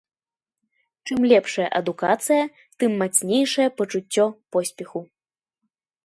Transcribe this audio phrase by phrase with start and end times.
[1.05, 2.43] Чым лепшая адукацыя,
[2.83, 4.99] тым мацнейшае пачуццё поспеху.